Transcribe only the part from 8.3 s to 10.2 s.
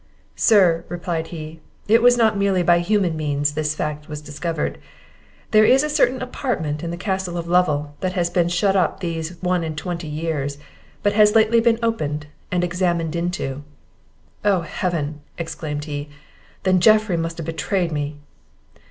been shut up these one and twenty